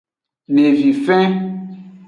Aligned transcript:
Devifen. 0.55 1.29